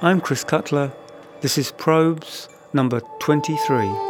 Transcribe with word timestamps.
I'm 0.00 0.20
Chris 0.20 0.44
Cutler. 0.44 0.92
This 1.40 1.58
is 1.58 1.72
Probes 1.72 2.48
number 2.72 3.00
23. 3.18 4.07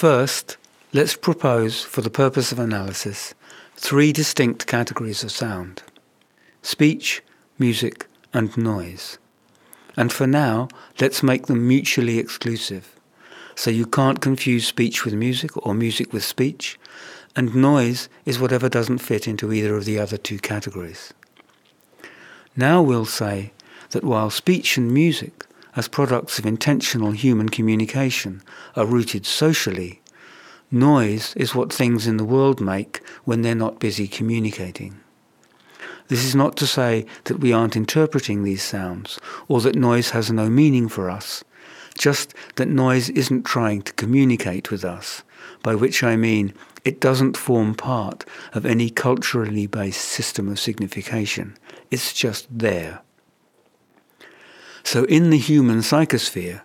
First, 0.00 0.56
let's 0.94 1.14
propose, 1.14 1.82
for 1.82 2.00
the 2.00 2.08
purpose 2.08 2.52
of 2.52 2.58
analysis, 2.58 3.34
three 3.76 4.14
distinct 4.14 4.66
categories 4.66 5.22
of 5.22 5.30
sound 5.30 5.82
speech, 6.62 7.22
music, 7.58 8.06
and 8.32 8.56
noise. 8.56 9.18
And 9.98 10.10
for 10.10 10.26
now, 10.26 10.68
let's 11.02 11.22
make 11.22 11.48
them 11.48 11.68
mutually 11.68 12.18
exclusive. 12.18 12.98
So 13.54 13.70
you 13.70 13.84
can't 13.84 14.22
confuse 14.22 14.66
speech 14.66 15.04
with 15.04 15.12
music 15.12 15.54
or 15.66 15.74
music 15.74 16.14
with 16.14 16.24
speech, 16.24 16.80
and 17.36 17.54
noise 17.54 18.08
is 18.24 18.40
whatever 18.40 18.70
doesn't 18.70 19.04
fit 19.04 19.28
into 19.28 19.52
either 19.52 19.76
of 19.76 19.84
the 19.84 19.98
other 19.98 20.16
two 20.16 20.38
categories. 20.38 21.12
Now 22.56 22.80
we'll 22.80 23.04
say 23.04 23.52
that 23.90 24.02
while 24.02 24.30
speech 24.30 24.78
and 24.78 24.90
music 24.90 25.44
as 25.76 25.88
products 25.88 26.38
of 26.38 26.46
intentional 26.46 27.12
human 27.12 27.48
communication 27.48 28.42
are 28.76 28.86
rooted 28.86 29.26
socially, 29.26 30.00
noise 30.70 31.34
is 31.36 31.54
what 31.54 31.72
things 31.72 32.06
in 32.06 32.16
the 32.16 32.24
world 32.24 32.60
make 32.60 33.00
when 33.24 33.42
they're 33.42 33.54
not 33.54 33.80
busy 33.80 34.08
communicating. 34.08 35.00
This 36.08 36.24
is 36.24 36.34
not 36.34 36.56
to 36.56 36.66
say 36.66 37.06
that 37.24 37.38
we 37.38 37.52
aren't 37.52 37.76
interpreting 37.76 38.42
these 38.42 38.62
sounds 38.62 39.20
or 39.46 39.60
that 39.60 39.76
noise 39.76 40.10
has 40.10 40.30
no 40.30 40.50
meaning 40.50 40.88
for 40.88 41.08
us, 41.08 41.44
just 41.96 42.34
that 42.56 42.68
noise 42.68 43.10
isn't 43.10 43.44
trying 43.44 43.82
to 43.82 43.92
communicate 43.92 44.70
with 44.70 44.84
us, 44.84 45.22
by 45.62 45.74
which 45.74 46.02
I 46.02 46.16
mean 46.16 46.52
it 46.84 47.00
doesn't 47.00 47.36
form 47.36 47.74
part 47.74 48.24
of 48.54 48.66
any 48.66 48.90
culturally 48.90 49.66
based 49.66 50.00
system 50.00 50.48
of 50.48 50.58
signification. 50.58 51.56
It's 51.90 52.12
just 52.12 52.46
there. 52.50 53.02
So, 54.92 55.04
in 55.04 55.30
the 55.30 55.38
human 55.38 55.82
psychosphere, 55.82 56.62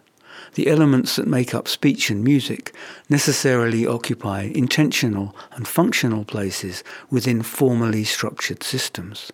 the 0.55 0.65
elements 0.67 1.15
that 1.15 1.27
make 1.27 1.53
up 1.53 1.67
speech 1.67 2.09
and 2.09 2.23
music 2.23 2.73
necessarily 3.07 3.85
occupy 3.85 4.49
intentional 4.55 5.35
and 5.51 5.67
functional 5.67 6.25
places 6.25 6.83
within 7.11 7.43
formally 7.43 8.03
structured 8.03 8.63
systems. 8.63 9.31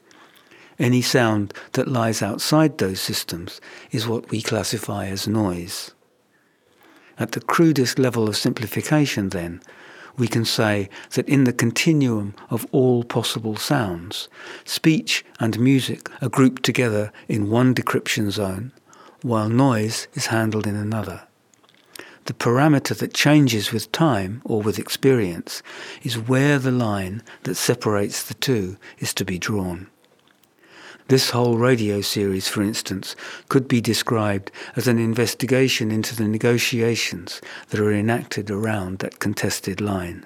Any 0.78 1.02
sound 1.02 1.54
that 1.72 1.88
lies 1.88 2.22
outside 2.22 2.80
those 2.80 3.00
systems 3.00 3.62
is 3.92 4.10
what 4.10 4.30
we 4.30 4.42
classify 4.42 5.06
as 5.06 5.26
noise. 5.26 5.92
At 7.18 7.32
the 7.32 7.40
crudest 7.40 7.98
level 7.98 8.28
of 8.28 8.36
simplification, 8.36 9.30
then, 9.30 9.62
we 10.18 10.28
can 10.28 10.44
say 10.44 10.90
that 11.12 11.30
in 11.30 11.46
the 11.46 11.54
continuum 11.54 12.34
of 12.50 12.68
all 12.74 13.06
possible 13.06 13.56
sounds, 13.56 14.28
speech 14.66 15.24
and 15.40 15.58
music 15.58 16.10
are 16.22 16.28
grouped 16.28 16.64
together 16.64 17.14
in 17.30 17.50
one 17.50 17.74
decryption 17.74 18.30
zone, 18.32 18.74
while 19.22 19.50
noise 19.50 20.08
is 20.14 20.28
handled 20.28 20.68
in 20.68 20.76
another. 20.76 21.28
The 22.26 22.34
parameter 22.34 22.96
that 22.98 23.14
changes 23.14 23.72
with 23.72 23.92
time 23.92 24.42
or 24.46 24.62
with 24.62 24.78
experience 24.78 25.64
is 26.04 26.18
where 26.18 26.60
the 26.60 26.72
line 26.72 27.24
that 27.44 27.56
separates 27.56 28.24
the 28.24 28.36
two 28.36 28.78
is 29.00 29.14
to 29.16 29.26
be 29.26 29.40
drawn. 29.40 29.88
This 31.08 31.32
whole 31.32 31.58
radio 31.58 32.00
series, 32.02 32.48
for 32.48 32.62
instance, 32.62 33.16
could 33.50 33.68
be 33.68 33.82
described 33.82 34.52
as 34.76 34.88
an 34.88 34.98
investigation 34.98 35.92
into 35.92 36.16
the 36.16 36.28
negotiations 36.28 37.42
that 37.70 37.82
are 37.82 37.92
enacted 37.92 38.50
around 38.50 39.00
that 39.00 39.20
contested 39.20 39.82
line. 39.82 40.26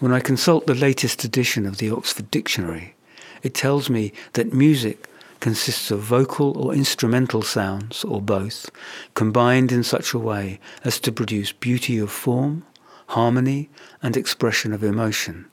When 0.00 0.12
I 0.12 0.20
consult 0.20 0.68
the 0.68 0.76
latest 0.76 1.24
edition 1.24 1.66
of 1.66 1.78
the 1.78 1.90
Oxford 1.90 2.30
Dictionary, 2.30 2.94
it 3.42 3.52
tells 3.52 3.90
me 3.90 4.12
that 4.34 4.54
music 4.54 5.08
consists 5.40 5.90
of 5.90 5.98
vocal 5.98 6.56
or 6.56 6.72
instrumental 6.72 7.42
sounds, 7.42 8.04
or 8.04 8.22
both, 8.22 8.70
combined 9.14 9.72
in 9.72 9.82
such 9.82 10.14
a 10.14 10.18
way 10.18 10.60
as 10.84 11.00
to 11.00 11.10
produce 11.10 11.50
beauty 11.50 11.98
of 11.98 12.12
form, 12.12 12.64
harmony, 13.08 13.70
and 14.00 14.16
expression 14.16 14.72
of 14.72 14.84
emotion. 14.84 15.46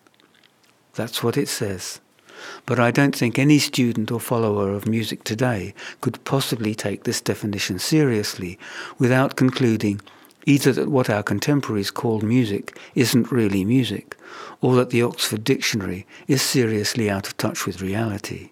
That's 0.93 1.23
what 1.23 1.37
it 1.37 1.47
says. 1.47 1.99
But 2.67 2.79
I 2.79 2.91
don't 2.91 3.15
think 3.15 3.39
any 3.39 3.57
student 3.57 4.11
or 4.11 4.19
follower 4.19 4.73
of 4.73 4.87
music 4.87 5.23
today 5.23 5.73
could 6.01 6.23
possibly 6.23 6.75
take 6.75 7.03
this 7.03 7.19
definition 7.19 7.79
seriously 7.79 8.59
without 8.99 9.37
concluding 9.37 10.01
either 10.45 10.71
that 10.73 10.89
what 10.89 11.09
our 11.09 11.23
contemporaries 11.23 11.91
call 11.91 12.21
music 12.21 12.77
isn't 12.93 13.31
really 13.31 13.65
music, 13.65 14.15
or 14.61 14.75
that 14.75 14.89
the 14.89 15.01
Oxford 15.01 15.43
Dictionary 15.43 16.05
is 16.27 16.41
seriously 16.41 17.09
out 17.09 17.27
of 17.27 17.37
touch 17.37 17.65
with 17.65 17.81
reality. 17.81 18.51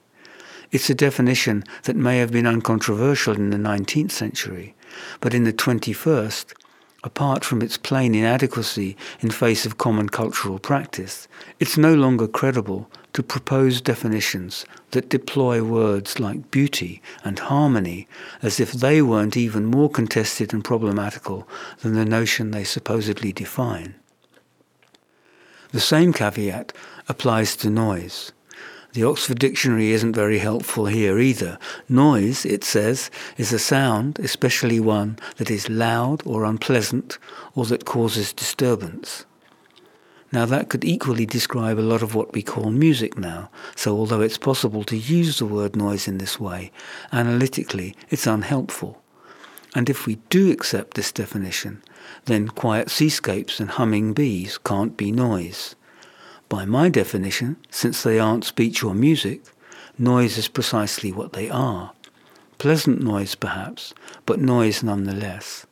It's 0.71 0.89
a 0.89 0.95
definition 0.95 1.63
that 1.83 1.95
may 1.95 2.17
have 2.17 2.31
been 2.31 2.47
uncontroversial 2.47 3.35
in 3.35 3.51
the 3.51 3.57
19th 3.57 4.11
century, 4.11 4.73
but 5.19 5.33
in 5.33 5.43
the 5.43 5.53
21st, 5.53 6.53
apart 7.03 7.45
from 7.45 7.61
its 7.61 7.77
plain 7.77 8.13
inadequacy 8.13 8.97
in 9.21 9.29
face 9.29 9.65
of 9.65 9.77
common 9.77 10.09
cultural 10.09 10.59
practice, 10.59 11.27
it's 11.59 11.77
no 11.77 11.93
longer 11.93 12.27
credible 12.27 12.89
to 13.13 13.23
propose 13.23 13.79
definitions 13.79 14.65
that 14.91 15.09
deploy 15.09 15.63
words 15.63 16.19
like 16.19 16.51
beauty 16.51 17.01
and 17.23 17.39
harmony 17.39 18.07
as 18.41 18.59
if 18.59 18.71
they 18.73 19.01
weren't 19.01 19.37
even 19.37 19.65
more 19.65 19.89
contested 19.89 20.53
and 20.53 20.63
problematical 20.63 21.47
than 21.79 21.93
the 21.93 22.05
notion 22.05 22.51
they 22.51 22.63
supposedly 22.63 23.31
define. 23.31 23.95
The 25.71 25.79
same 25.79 26.13
caveat 26.13 26.73
applies 27.07 27.55
to 27.57 27.69
noise. 27.69 28.32
The 28.93 29.03
Oxford 29.03 29.39
Dictionary 29.39 29.91
isn't 29.91 30.13
very 30.13 30.37
helpful 30.37 30.85
here 30.85 31.17
either. 31.17 31.57
Noise, 31.89 32.45
it 32.45 32.63
says, 32.63 33.09
is 33.37 33.51
a 33.51 33.57
sound, 33.57 34.19
especially 34.19 34.79
one 34.79 35.17
that 35.37 35.49
is 35.49 35.67
loud 35.67 36.21
or 36.27 36.45
unpleasant 36.45 37.17
or 37.55 37.65
that 37.65 37.85
causes 37.85 38.33
disturbance. 38.33 39.25
Now, 40.31 40.45
that 40.45 40.69
could 40.69 40.85
equally 40.85 41.25
describe 41.25 41.79
a 41.79 41.81
lot 41.81 42.03
of 42.03 42.13
what 42.13 42.33
we 42.33 42.43
call 42.43 42.69
music 42.69 43.17
now, 43.17 43.49
so 43.75 43.97
although 43.97 44.21
it's 44.21 44.37
possible 44.37 44.83
to 44.83 44.97
use 44.97 45.39
the 45.39 45.47
word 45.47 45.75
noise 45.75 46.07
in 46.07 46.19
this 46.19 46.39
way, 46.39 46.71
analytically 47.11 47.95
it's 48.11 48.27
unhelpful. 48.27 49.01
And 49.73 49.89
if 49.89 50.05
we 50.05 50.15
do 50.29 50.51
accept 50.51 50.93
this 50.95 51.11
definition, 51.11 51.81
then 52.25 52.47
quiet 52.47 52.91
seascapes 52.91 53.59
and 53.59 53.71
humming 53.71 54.13
bees 54.13 54.59
can't 54.59 54.95
be 54.95 55.11
noise. 55.11 55.75
By 56.49 56.65
my 56.65 56.89
definition, 56.89 57.57
since 57.69 58.03
they 58.03 58.19
aren't 58.19 58.45
speech 58.45 58.83
or 58.83 58.93
music, 58.93 59.41
noise 59.97 60.37
is 60.37 60.47
precisely 60.47 61.11
what 61.11 61.33
they 61.33 61.49
are. 61.49 61.93
Pleasant 62.57 63.01
noise, 63.01 63.35
perhaps, 63.35 63.93
but 64.25 64.39
noise 64.39 64.83
nonetheless. 64.83 65.65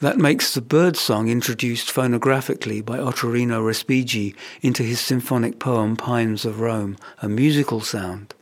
That 0.00 0.16
makes 0.16 0.54
the 0.54 0.60
bird 0.60 0.96
song 0.96 1.28
introduced 1.28 1.90
phonographically 1.90 2.80
by 2.80 2.98
Ottorino 2.98 3.60
Respighi 3.60 4.34
into 4.62 4.84
his 4.84 5.00
symphonic 5.00 5.58
poem 5.58 5.96
Pines 5.96 6.44
of 6.44 6.60
Rome 6.60 6.96
a 7.20 7.28
musical 7.28 7.80
sound, 7.80 8.34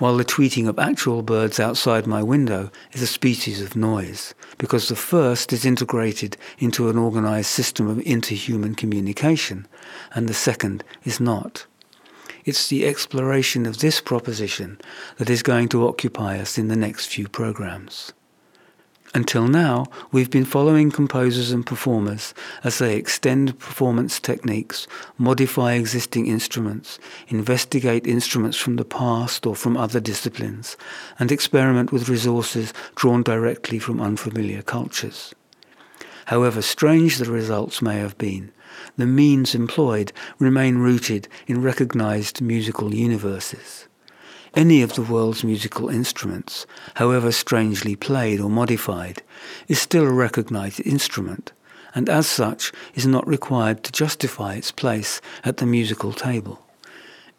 while 0.00 0.16
the 0.16 0.24
tweeting 0.24 0.66
of 0.66 0.78
actual 0.78 1.22
birds 1.22 1.60
outside 1.60 2.06
my 2.06 2.22
window 2.22 2.70
is 2.92 3.02
a 3.02 3.06
species 3.06 3.60
of 3.60 3.76
noise, 3.76 4.34
because 4.56 4.88
the 4.88 4.96
first 4.96 5.52
is 5.52 5.66
integrated 5.66 6.38
into 6.58 6.88
an 6.88 6.96
organized 6.96 7.50
system 7.50 7.86
of 7.86 7.98
interhuman 7.98 8.74
communication, 8.74 9.68
and 10.14 10.26
the 10.26 10.34
second 10.34 10.82
is 11.04 11.20
not. 11.20 11.66
It's 12.46 12.68
the 12.68 12.86
exploration 12.86 13.66
of 13.66 13.78
this 13.78 14.00
proposition 14.00 14.80
that 15.18 15.28
is 15.28 15.42
going 15.42 15.68
to 15.68 15.86
occupy 15.86 16.38
us 16.38 16.56
in 16.56 16.68
the 16.68 16.76
next 16.76 17.06
few 17.06 17.28
programs. 17.28 18.14
Until 19.12 19.48
now, 19.48 19.86
we've 20.12 20.30
been 20.30 20.44
following 20.44 20.92
composers 20.92 21.50
and 21.50 21.66
performers 21.66 22.32
as 22.62 22.78
they 22.78 22.96
extend 22.96 23.58
performance 23.58 24.20
techniques, 24.20 24.86
modify 25.18 25.72
existing 25.72 26.28
instruments, 26.28 27.00
investigate 27.26 28.06
instruments 28.06 28.56
from 28.56 28.76
the 28.76 28.84
past 28.84 29.46
or 29.46 29.56
from 29.56 29.76
other 29.76 29.98
disciplines, 29.98 30.76
and 31.18 31.32
experiment 31.32 31.90
with 31.90 32.08
resources 32.08 32.72
drawn 32.94 33.24
directly 33.24 33.80
from 33.80 34.00
unfamiliar 34.00 34.62
cultures. 34.62 35.34
However 36.26 36.62
strange 36.62 37.18
the 37.18 37.30
results 37.30 37.82
may 37.82 37.98
have 37.98 38.16
been, 38.16 38.52
the 38.96 39.06
means 39.06 39.56
employed 39.56 40.12
remain 40.38 40.78
rooted 40.78 41.26
in 41.48 41.62
recognized 41.62 42.40
musical 42.40 42.94
universes. 42.94 43.88
Any 44.54 44.82
of 44.82 44.94
the 44.94 45.02
world's 45.02 45.44
musical 45.44 45.88
instruments, 45.88 46.66
however 46.94 47.30
strangely 47.32 47.94
played 47.96 48.40
or 48.40 48.50
modified, 48.50 49.22
is 49.68 49.80
still 49.80 50.06
a 50.06 50.12
recognized 50.12 50.80
instrument, 50.86 51.52
and 51.94 52.08
as 52.08 52.26
such 52.26 52.72
is 52.94 53.06
not 53.06 53.26
required 53.26 53.82
to 53.84 53.92
justify 53.92 54.54
its 54.54 54.72
place 54.72 55.20
at 55.44 55.58
the 55.58 55.66
musical 55.66 56.12
table. 56.12 56.64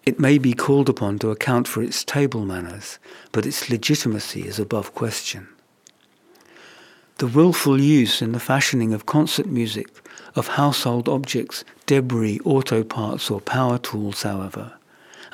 It 0.03 0.19
may 0.19 0.37
be 0.37 0.53
called 0.53 0.89
upon 0.89 1.19
to 1.19 1.29
account 1.29 1.67
for 1.67 1.83
its 1.83 2.03
table 2.03 2.45
manners, 2.45 2.97
but 3.31 3.45
its 3.45 3.69
legitimacy 3.69 4.47
is 4.47 4.57
above 4.57 4.95
question. 4.95 5.47
The 7.19 7.27
willful 7.27 7.79
use 7.79 8.19
in 8.21 8.31
the 8.31 8.39
fashioning 8.39 8.93
of 8.93 9.05
concert 9.05 9.45
music 9.45 9.87
of 10.35 10.47
household 10.47 11.07
objects, 11.07 11.63
debris, 11.85 12.39
auto 12.43 12.83
parts, 12.83 13.29
or 13.29 13.39
power 13.39 13.77
tools, 13.77 14.23
however, 14.23 14.73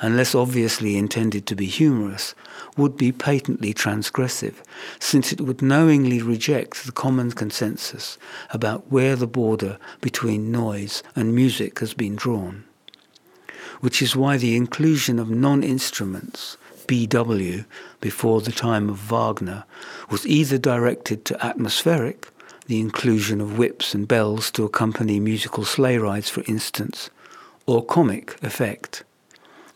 unless 0.00 0.34
obviously 0.34 0.96
intended 0.96 1.46
to 1.46 1.56
be 1.56 1.66
humorous, 1.66 2.34
would 2.76 2.96
be 2.96 3.10
patently 3.10 3.74
transgressive, 3.74 4.54
since 5.00 5.32
it 5.32 5.40
would 5.40 5.60
knowingly 5.60 6.22
reject 6.22 6.86
the 6.86 6.92
common 6.92 7.32
consensus 7.32 8.16
about 8.50 8.90
where 8.92 9.16
the 9.16 9.26
border 9.26 9.78
between 10.00 10.52
noise 10.52 11.02
and 11.16 11.34
music 11.34 11.80
has 11.80 11.94
been 11.94 12.14
drawn. 12.14 12.64
Which 13.80 14.00
is 14.00 14.16
why 14.16 14.36
the 14.36 14.56
inclusion 14.56 15.18
of 15.18 15.30
non 15.30 15.62
instruments, 15.62 16.56
BW, 16.86 17.64
before 18.00 18.40
the 18.40 18.52
time 18.52 18.88
of 18.88 18.98
Wagner, 18.98 19.64
was 20.10 20.26
either 20.26 20.58
directed 20.58 21.24
to 21.26 21.44
atmospheric, 21.44 22.28
the 22.66 22.80
inclusion 22.80 23.40
of 23.40 23.58
whips 23.58 23.94
and 23.94 24.06
bells 24.06 24.50
to 24.52 24.64
accompany 24.64 25.20
musical 25.20 25.64
sleigh 25.64 25.98
rides, 25.98 26.28
for 26.28 26.42
instance, 26.46 27.10
or 27.66 27.84
comic 27.84 28.40
effect 28.42 29.04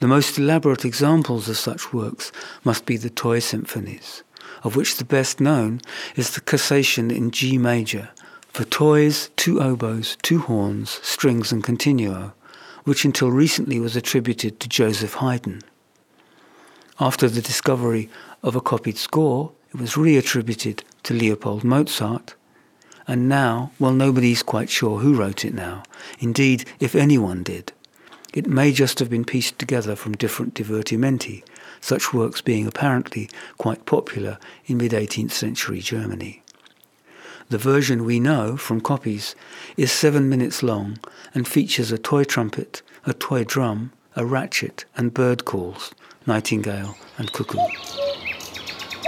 the 0.02 0.08
most 0.08 0.36
elaborate 0.36 0.84
examples 0.84 1.48
of 1.48 1.56
such 1.56 1.92
works 1.92 2.32
must 2.64 2.86
be 2.86 2.96
the 2.96 3.08
toy 3.08 3.38
symphonies, 3.38 4.24
of 4.64 4.74
which 4.74 4.96
the 4.96 5.04
best 5.04 5.40
known 5.40 5.80
is 6.16 6.34
the 6.34 6.40
Cassation 6.40 7.14
in 7.14 7.30
G 7.30 7.56
major, 7.56 8.10
for 8.48 8.64
toys, 8.64 9.30
two 9.36 9.62
oboes, 9.62 10.16
two 10.20 10.40
horns, 10.40 10.98
strings, 11.04 11.52
and 11.52 11.62
continuo, 11.62 12.32
which 12.82 13.04
until 13.04 13.30
recently 13.30 13.78
was 13.78 13.94
attributed 13.94 14.58
to 14.58 14.68
Joseph 14.68 15.14
Haydn. 15.14 15.62
After 16.98 17.28
the 17.28 17.40
discovery 17.40 18.10
of 18.42 18.56
a 18.56 18.60
copied 18.60 18.98
score, 18.98 19.52
it 19.72 19.78
was 19.78 19.92
reattributed 19.92 20.80
to 21.04 21.14
Leopold 21.14 21.62
Mozart, 21.62 22.34
and 23.06 23.28
now, 23.28 23.70
well, 23.78 23.92
nobody's 23.92 24.42
quite 24.42 24.68
sure 24.68 24.98
who 24.98 25.14
wrote 25.14 25.44
it 25.44 25.54
now. 25.54 25.84
Indeed, 26.18 26.64
if 26.80 26.96
anyone 26.96 27.44
did. 27.44 27.72
It 28.32 28.46
may 28.46 28.72
just 28.72 28.98
have 28.98 29.10
been 29.10 29.26
pieced 29.26 29.58
together 29.58 29.94
from 29.94 30.16
different 30.16 30.54
divertimenti, 30.54 31.44
such 31.82 32.14
works 32.14 32.40
being 32.40 32.66
apparently 32.66 33.28
quite 33.58 33.84
popular 33.84 34.38
in 34.64 34.78
mid 34.78 34.92
18th 34.92 35.32
century 35.32 35.80
Germany. 35.80 36.42
The 37.50 37.58
version 37.58 38.06
we 38.06 38.18
know 38.18 38.56
from 38.56 38.80
copies 38.80 39.34
is 39.76 39.92
seven 39.92 40.30
minutes 40.30 40.62
long 40.62 40.98
and 41.34 41.46
features 41.46 41.92
a 41.92 41.98
toy 41.98 42.24
trumpet, 42.24 42.80
a 43.04 43.12
toy 43.12 43.44
drum, 43.44 43.92
a 44.16 44.24
ratchet, 44.24 44.86
and 44.96 45.12
bird 45.12 45.44
calls, 45.44 45.92
nightingale 46.26 46.96
and 47.18 47.30
cuckoo. 47.32 47.58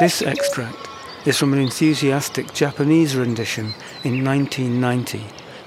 This 0.01 0.21
extract 0.21 0.89
is 1.25 1.39
from 1.39 1.55
an 1.55 1.61
enthusiastic 1.61 2.53
Japanese 2.53 3.17
rendition 3.17 3.73
in 4.03 4.23
1990, 4.23 5.25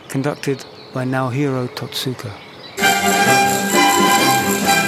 conducted 0.09 0.63
by 0.93 1.05
Naohiro 1.05 1.67
Totsuka. 1.69 3.46
Thank 4.49 4.81
you. 4.81 4.86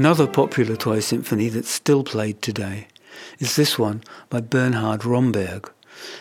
Another 0.00 0.26
popular 0.26 0.76
toy 0.76 1.00
symphony 1.00 1.50
that's 1.50 1.68
still 1.68 2.02
played 2.02 2.40
today 2.40 2.88
is 3.38 3.54
this 3.54 3.78
one 3.78 4.02
by 4.30 4.40
Bernhard 4.40 5.04
Romberg, 5.04 5.70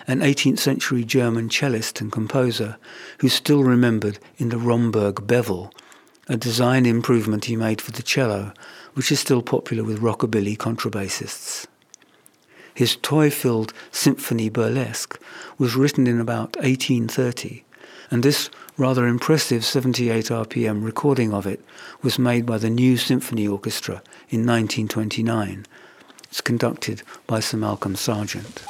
an 0.06 0.20
18th 0.20 0.60
century 0.60 1.06
German 1.06 1.50
cellist 1.50 2.02
and 2.02 2.12
composer 2.12 2.76
who's 3.20 3.32
still 3.32 3.64
remembered 3.64 4.20
in 4.38 4.50
the 4.50 4.58
Romberg 4.58 5.26
Bevel, 5.26 5.72
a 6.28 6.36
design 6.36 6.86
improvement 6.86 7.46
he 7.46 7.56
made 7.56 7.80
for 7.80 7.92
the 7.92 8.04
cello, 8.04 8.52
which 8.96 9.14
is 9.14 9.22
still 9.22 9.42
popular 9.42 9.86
with 9.86 10.02
rockabilly 10.02 10.58
contrabassists. 10.58 11.66
His 12.74 12.98
toy-filled 12.98 13.72
Symphony 13.94 14.50
Burlesque 14.50 15.18
was 15.58 15.78
written 15.78 16.06
in 16.06 16.20
about 16.20 16.58
1830, 16.58 17.64
and 18.12 18.24
this 18.24 18.50
rather 18.80 19.06
impressive 19.06 19.66
78 19.66 20.28
RPM 20.28 20.86
recording 20.86 21.34
of 21.34 21.46
it 21.46 21.60
was 22.02 22.18
made 22.18 22.46
by 22.46 22.58
the 22.58 22.70
New 22.70 22.96
Symphony 22.96 23.46
Orchestra 23.46 24.02
in 24.30 24.46
1929. 24.46 25.66
It's 26.24 26.40
conducted 26.40 27.04
by 27.28 27.42
Sir 27.42 27.58
Malcolm 27.58 27.98
Sargent. 27.98 28.64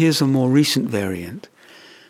Here's 0.00 0.22
a 0.22 0.26
more 0.26 0.48
recent 0.48 0.88
variant. 0.88 1.46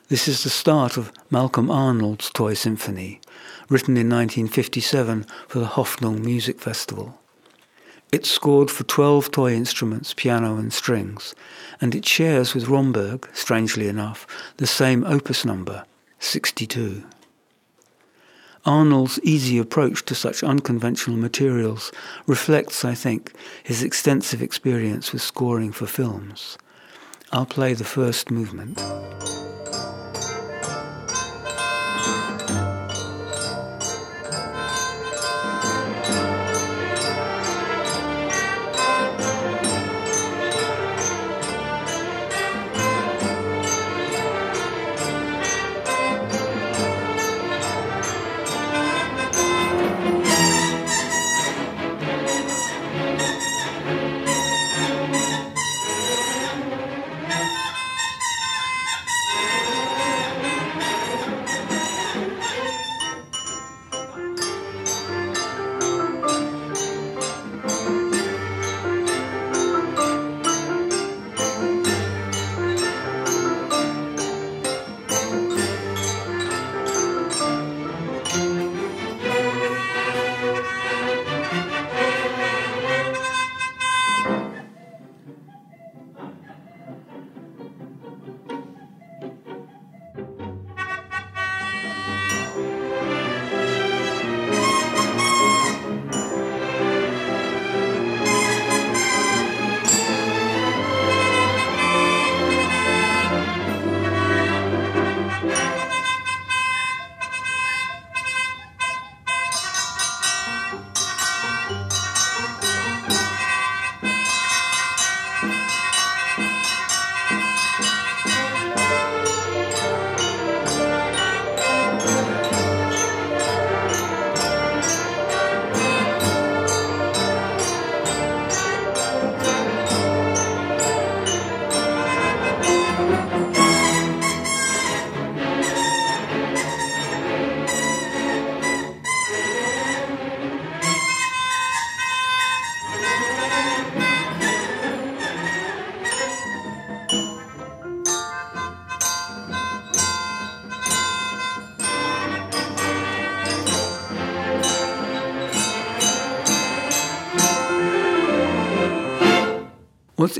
This 0.06 0.28
is 0.28 0.44
the 0.44 0.48
start 0.48 0.96
of 0.96 1.10
Malcolm 1.28 1.72
Arnold's 1.72 2.30
Toy 2.30 2.54
Symphony, 2.54 3.20
written 3.68 3.96
in 3.96 4.08
1957 4.08 5.26
for 5.48 5.58
the 5.58 5.66
Hoffnung 5.66 6.24
Music 6.24 6.60
Festival. 6.60 7.18
It's 8.12 8.30
scored 8.30 8.70
for 8.70 8.84
12 8.84 9.32
toy 9.32 9.54
instruments, 9.54 10.14
piano 10.14 10.56
and 10.56 10.72
strings, 10.72 11.34
and 11.80 11.92
it 11.96 12.06
shares 12.06 12.54
with 12.54 12.68
Romberg, 12.68 13.28
strangely 13.32 13.88
enough, 13.88 14.24
the 14.58 14.68
same 14.68 15.02
opus 15.02 15.44
number, 15.44 15.84
62. 16.20 17.02
Arnold's 18.64 19.18
easy 19.24 19.58
approach 19.58 20.04
to 20.04 20.14
such 20.14 20.44
unconventional 20.44 21.16
materials 21.16 21.90
reflects, 22.28 22.84
I 22.84 22.94
think, 22.94 23.32
his 23.64 23.82
extensive 23.82 24.40
experience 24.40 25.12
with 25.12 25.22
scoring 25.22 25.72
for 25.72 25.86
films. 25.86 26.56
I'll 27.32 27.46
play 27.46 27.74
the 27.74 27.84
first 27.84 28.28
movement. 28.32 28.80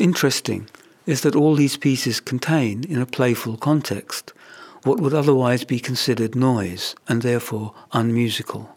Interesting 0.01 0.69
is 1.07 1.21
that 1.23 1.37
all 1.37 1.55
these 1.55 1.77
pieces 1.77 2.21
contain, 2.21 2.85
in 2.85 3.01
a 3.01 3.07
playful 3.07 3.57
context, 3.57 4.33
what 4.83 5.01
would 5.01 5.15
otherwise 5.15 5.65
be 5.65 5.79
considered 5.79 6.35
noise 6.35 6.95
and 7.09 7.23
therefore 7.23 7.75
unmusical. 7.93 8.77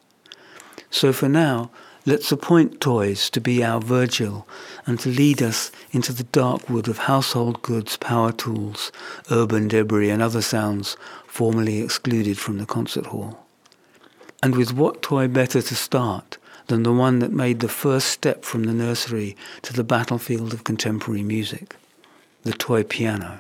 So 0.90 1.14
for 1.14 1.30
now, 1.30 1.72
let's 2.06 2.32
appoint 2.32 2.82
toys 2.82 3.30
to 3.30 3.42
be 3.42 3.64
our 3.64 3.80
Virgil 3.80 4.48
and 4.86 5.00
to 5.00 5.10
lead 5.10 5.42
us 5.42 5.72
into 5.92 6.12
the 6.12 6.26
dark 6.26 6.70
wood 6.70 6.88
of 6.88 7.00
household 7.00 7.62
goods, 7.62 7.98
power 7.98 8.32
tools, 8.32 8.92
urban 9.32 9.68
debris, 9.68 10.10
and 10.10 10.22
other 10.22 10.42
sounds 10.42 10.98
formerly 11.26 11.82
excluded 11.82 12.38
from 12.38 12.58
the 12.58 12.66
concert 12.66 13.08
hall. 13.08 13.46
And 14.42 14.56
with 14.56 14.74
what 14.74 15.02
toy 15.02 15.28
better 15.30 15.62
to 15.62 15.76
start 15.76 16.38
than 16.68 16.84
the 16.84 16.94
one 16.94 17.20
that 17.20 17.32
made 17.32 17.60
the 17.60 17.68
first 17.68 18.08
step 18.08 18.44
from 18.46 18.64
the 18.64 18.74
nursery 18.74 19.36
to 19.62 19.74
the 19.74 19.84
battlefield 19.84 20.54
of 20.54 20.64
contemporary 20.64 21.24
music, 21.24 21.76
the 22.44 22.54
toy 22.54 22.84
piano. 22.84 23.40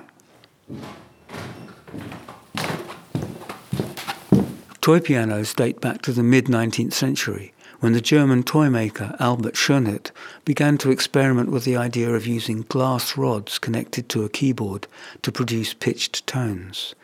Toy 4.81 4.99
pianos 4.99 5.53
date 5.53 5.79
back 5.79 6.01
to 6.01 6.11
the 6.11 6.23
mid 6.23 6.45
19th 6.47 6.93
century 6.93 7.53
when 7.79 7.93
the 7.93 8.01
German 8.01 8.43
toy 8.43 8.69
maker 8.69 9.15
Albert 9.19 9.55
Schönhut 9.55 10.11
began 10.45 10.77
to 10.77 10.89
experiment 10.89 11.51
with 11.51 11.65
the 11.65 11.75
idea 11.75 12.13
of 12.13 12.25
using 12.25 12.61
glass 12.69 13.17
rods 13.17 13.59
connected 13.59 14.07
to 14.07 14.23
a 14.23 14.29
keyboard 14.29 14.87
to 15.21 15.33
produce 15.33 15.73
pitched 15.73 16.25
tones. 16.25 16.95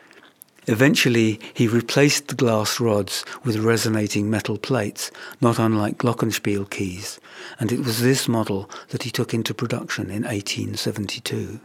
Eventually, 0.70 1.40
he 1.52 1.66
replaced 1.66 2.28
the 2.28 2.36
glass 2.36 2.78
rods 2.78 3.24
with 3.42 3.56
resonating 3.56 4.30
metal 4.30 4.56
plates, 4.56 5.10
not 5.40 5.58
unlike 5.58 5.98
glockenspiel 5.98 6.70
keys, 6.70 7.18
and 7.58 7.72
it 7.72 7.80
was 7.80 8.00
this 8.00 8.28
model 8.28 8.70
that 8.90 9.02
he 9.02 9.10
took 9.10 9.34
into 9.34 9.52
production 9.52 10.12
in 10.12 10.22
1872. 10.22 11.58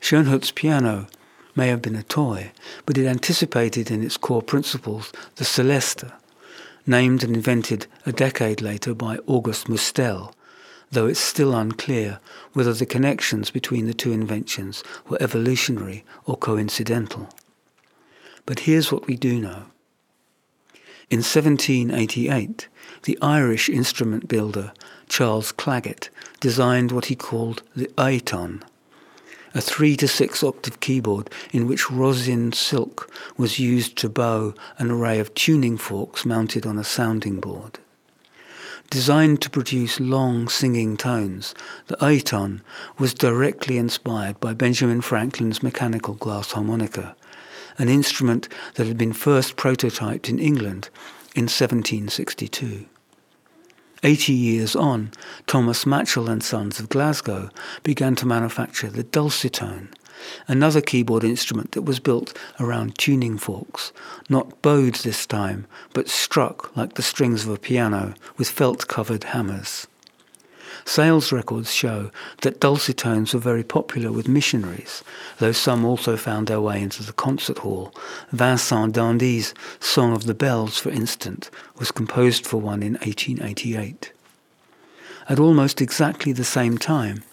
Schönhut's 0.00 0.50
piano 0.50 1.06
may 1.54 1.68
have 1.68 1.80
been 1.80 1.94
a 1.94 2.02
toy, 2.02 2.50
but 2.84 2.98
it 2.98 3.06
anticipated 3.06 3.92
in 3.92 4.02
its 4.02 4.16
core 4.16 4.42
principles 4.42 5.12
the 5.36 5.44
Celesta, 5.44 6.14
named 6.84 7.22
and 7.22 7.36
invented 7.36 7.86
a 8.04 8.10
decade 8.10 8.60
later 8.60 8.92
by 8.92 9.18
Auguste 9.28 9.68
Mustel, 9.68 10.34
though 10.90 11.06
it's 11.06 11.20
still 11.20 11.54
unclear 11.54 12.20
whether 12.52 12.72
the 12.72 12.86
connections 12.86 13.50
between 13.50 13.86
the 13.86 13.94
two 13.94 14.12
inventions 14.12 14.82
were 15.08 15.20
evolutionary 15.20 16.04
or 16.24 16.36
coincidental. 16.36 17.28
But 18.44 18.60
here's 18.60 18.92
what 18.92 19.06
we 19.06 19.16
do 19.16 19.40
know. 19.40 19.64
In 21.08 21.18
1788, 21.18 22.68
the 23.02 23.18
Irish 23.22 23.68
instrument 23.68 24.28
builder 24.28 24.72
Charles 25.08 25.52
Clagget 25.52 26.08
designed 26.40 26.90
what 26.90 27.06
he 27.06 27.14
called 27.14 27.62
the 27.74 27.88
Aeton, 27.96 28.62
a 29.54 29.60
three 29.60 29.96
to 29.96 30.08
six 30.08 30.42
octave 30.42 30.80
keyboard 30.80 31.30
in 31.52 31.66
which 31.66 31.90
rosin 31.90 32.52
silk 32.52 33.10
was 33.36 33.58
used 33.58 33.96
to 33.98 34.08
bow 34.08 34.52
an 34.78 34.90
array 34.90 35.18
of 35.18 35.32
tuning 35.34 35.76
forks 35.78 36.24
mounted 36.24 36.66
on 36.66 36.78
a 36.78 36.84
sounding 36.84 37.40
board. 37.40 37.78
Designed 38.90 39.42
to 39.42 39.50
produce 39.50 39.98
long 39.98 40.48
singing 40.48 40.96
tones, 40.96 41.54
the 41.88 41.96
Aeton 41.96 42.62
was 42.98 43.14
directly 43.14 43.78
inspired 43.78 44.38
by 44.38 44.54
Benjamin 44.54 45.00
Franklin's 45.00 45.62
mechanical 45.62 46.14
glass 46.14 46.52
harmonica, 46.52 47.16
an 47.78 47.88
instrument 47.88 48.48
that 48.74 48.86
had 48.86 48.96
been 48.96 49.12
first 49.12 49.56
prototyped 49.56 50.28
in 50.28 50.38
England 50.38 50.88
in 51.34 51.44
1762. 51.44 52.86
Eighty 54.02 54.34
years 54.34 54.76
on, 54.76 55.10
Thomas 55.46 55.84
Machell 55.84 56.28
and 56.30 56.42
Sons 56.42 56.78
of 56.78 56.88
Glasgow 56.88 57.50
began 57.82 58.14
to 58.16 58.26
manufacture 58.26 58.88
the 58.88 59.02
dulcitone, 59.02 59.88
another 60.48 60.80
keyboard 60.80 61.24
instrument 61.24 61.72
that 61.72 61.82
was 61.82 62.00
built 62.00 62.36
around 62.60 62.98
tuning 62.98 63.38
forks, 63.38 63.92
not 64.28 64.62
bowed 64.62 64.94
this 64.96 65.26
time, 65.26 65.66
but 65.92 66.08
struck 66.08 66.76
like 66.76 66.94
the 66.94 67.02
strings 67.02 67.44
of 67.44 67.50
a 67.50 67.58
piano 67.58 68.14
with 68.36 68.48
felt-covered 68.48 69.24
hammers. 69.24 69.86
Sales 70.84 71.32
records 71.32 71.72
show 71.72 72.12
that 72.42 72.60
dulcitones 72.60 73.34
were 73.34 73.40
very 73.40 73.64
popular 73.64 74.12
with 74.12 74.28
missionaries, 74.28 75.02
though 75.38 75.50
some 75.50 75.84
also 75.84 76.16
found 76.16 76.46
their 76.46 76.60
way 76.60 76.80
into 76.80 77.02
the 77.02 77.12
concert 77.12 77.58
hall. 77.58 77.92
Vincent 78.30 78.94
d'Indy's 78.94 79.52
Song 79.80 80.12
of 80.12 80.24
the 80.24 80.34
Bells, 80.34 80.78
for 80.78 80.90
instance, 80.90 81.50
was 81.76 81.90
composed 81.90 82.46
for 82.46 82.58
one 82.58 82.84
in 82.84 82.92
1888. 82.94 84.12
At 85.28 85.40
almost 85.40 85.82
exactly 85.82 86.32
the 86.32 86.44
same 86.44 86.78
time, 86.78 87.24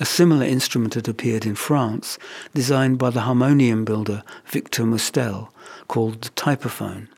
a 0.00 0.04
similar 0.04 0.44
instrument 0.44 0.94
had 0.94 1.08
appeared 1.08 1.44
in 1.44 1.54
France, 1.54 2.18
designed 2.54 2.98
by 2.98 3.10
the 3.10 3.22
harmonium 3.22 3.84
builder 3.84 4.22
Victor 4.46 4.84
Mustel, 4.84 5.52
called 5.88 6.22
the 6.22 6.30
typophone. 6.30 7.08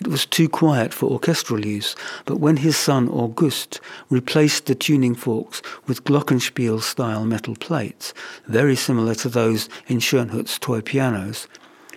It 0.00 0.06
was 0.06 0.26
too 0.26 0.48
quiet 0.48 0.94
for 0.94 1.10
orchestral 1.10 1.66
use, 1.66 1.96
but 2.24 2.38
when 2.38 2.58
his 2.58 2.76
son 2.76 3.08
Auguste 3.08 3.80
replaced 4.10 4.66
the 4.66 4.76
tuning 4.76 5.16
forks 5.16 5.60
with 5.88 6.04
glockenspiel-style 6.04 7.24
metal 7.24 7.56
plates, 7.56 8.14
very 8.46 8.76
similar 8.76 9.16
to 9.16 9.28
those 9.28 9.68
in 9.88 9.98
Schönhut's 9.98 10.58
toy 10.58 10.80
pianos, 10.82 11.48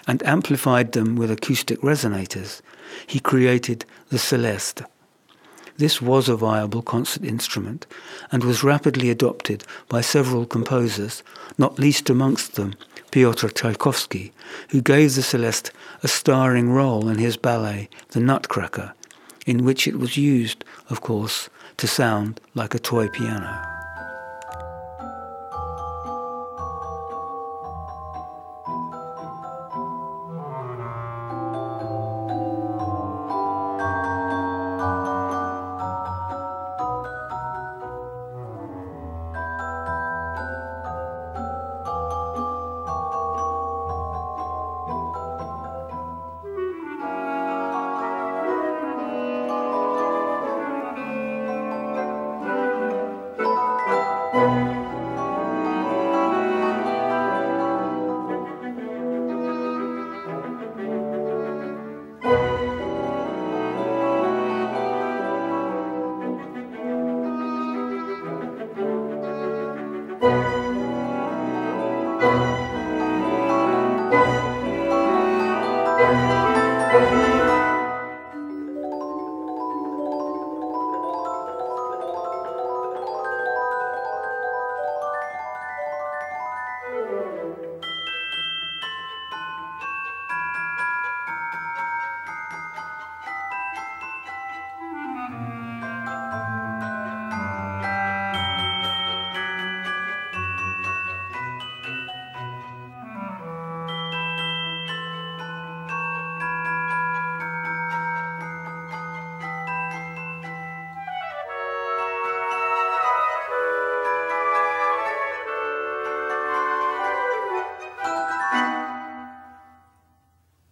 and 0.07 0.23
amplified 0.23 0.93
them 0.93 1.15
with 1.15 1.29
acoustic 1.29 1.79
resonators, 1.81 2.61
he 3.05 3.19
created 3.19 3.85
the 4.09 4.17
Celeste. 4.17 4.81
This 5.81 5.99
was 5.99 6.29
a 6.29 6.35
viable 6.35 6.83
concert 6.83 7.25
instrument 7.25 7.87
and 8.31 8.43
was 8.43 8.63
rapidly 8.63 9.09
adopted 9.09 9.63
by 9.89 10.01
several 10.01 10.45
composers, 10.45 11.23
not 11.57 11.79
least 11.79 12.07
amongst 12.07 12.53
them 12.53 12.75
Pyotr 13.09 13.49
Tchaikovsky, 13.49 14.31
who 14.69 14.83
gave 14.83 15.15
the 15.15 15.23
Celeste 15.23 15.71
a 16.03 16.07
starring 16.07 16.69
role 16.69 17.09
in 17.09 17.17
his 17.17 17.35
ballet 17.35 17.89
The 18.09 18.19
Nutcracker, 18.19 18.93
in 19.47 19.65
which 19.65 19.87
it 19.87 19.97
was 19.97 20.17
used, 20.17 20.63
of 20.91 21.01
course, 21.01 21.49
to 21.77 21.87
sound 21.87 22.39
like 22.53 22.75
a 22.75 22.79
toy 22.79 23.07
piano. 23.07 23.70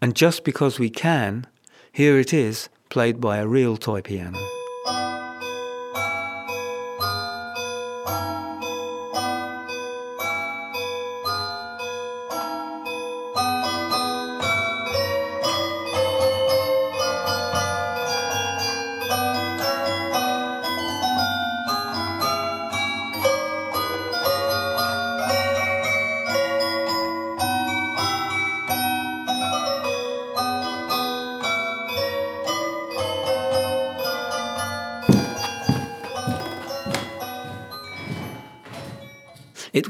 And 0.09 0.15
just 0.15 0.43
because 0.43 0.79
we 0.79 0.89
can, 0.89 1.45
here 1.91 2.17
it 2.17 2.33
is, 2.33 2.67
played 2.89 3.21
by 3.21 3.37
a 3.37 3.45
real 3.45 3.77
toy 3.77 4.01
piano. 4.01 4.39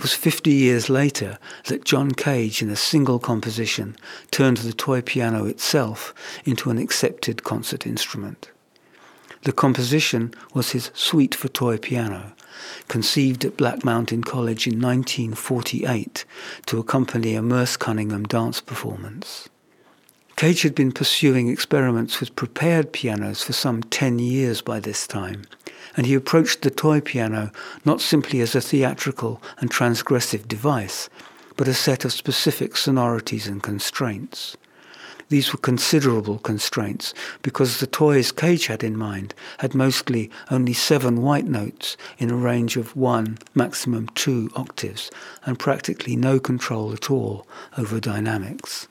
Was 0.09 0.15
50 0.15 0.49
years 0.49 0.89
later 0.89 1.37
that 1.65 1.85
John 1.85 2.09
Cage, 2.09 2.63
in 2.63 2.71
a 2.71 2.75
single 2.75 3.19
composition, 3.19 3.95
turned 4.31 4.57
the 4.57 4.73
toy 4.73 5.01
piano 5.01 5.45
itself 5.45 6.15
into 6.45 6.71
an 6.71 6.79
accepted 6.79 7.43
concert 7.43 7.85
instrument. 7.85 8.49
The 9.43 9.51
composition 9.51 10.33
was 10.51 10.71
his 10.71 10.89
Suite 10.95 11.35
for 11.35 11.47
Toy 11.47 11.77
Piano, 11.77 12.33
conceived 12.87 13.45
at 13.45 13.55
Black 13.55 13.85
Mountain 13.85 14.23
College 14.23 14.65
in 14.65 14.81
1948 14.81 16.25
to 16.65 16.79
accompany 16.79 17.35
a 17.35 17.43
Merce 17.43 17.77
Cunningham 17.77 18.23
dance 18.23 18.61
performance. 18.61 19.47
Cage 20.37 20.63
had 20.63 20.73
been 20.73 20.91
pursuing 20.91 21.49
experiments 21.49 22.19
with 22.19 22.35
prepared 22.35 22.93
pianos 22.93 23.43
for 23.43 23.53
some 23.53 23.83
10 23.83 24.17
years 24.17 24.63
by 24.63 24.79
this 24.79 25.05
time, 25.05 25.43
and 25.95 26.05
he 26.05 26.13
approached 26.13 26.61
the 26.61 26.69
toy 26.69 27.01
piano 27.01 27.51
not 27.85 28.01
simply 28.01 28.41
as 28.41 28.55
a 28.55 28.61
theatrical 28.61 29.41
and 29.59 29.69
transgressive 29.69 30.47
device, 30.47 31.09
but 31.55 31.67
a 31.67 31.73
set 31.73 32.05
of 32.05 32.13
specific 32.13 32.77
sonorities 32.77 33.47
and 33.47 33.61
constraints. 33.61 34.55
These 35.29 35.53
were 35.53 35.59
considerable 35.59 36.39
constraints 36.39 37.13
because 37.43 37.79
the 37.79 37.87
toys 37.87 38.31
Cage 38.31 38.65
had 38.65 38.83
in 38.83 38.97
mind 38.97 39.35
had 39.59 39.75
mostly 39.75 40.31
only 40.49 40.73
seven 40.73 41.21
white 41.21 41.45
notes 41.45 41.97
in 42.17 42.31
a 42.31 42.35
range 42.35 42.77
of 42.77 42.95
one, 42.95 43.37
maximum 43.53 44.07
two 44.15 44.49
octaves, 44.55 45.11
and 45.45 45.59
practically 45.59 46.15
no 46.15 46.39
control 46.39 46.93
at 46.93 47.11
all 47.11 47.45
over 47.77 47.99
dynamics. 47.99 48.87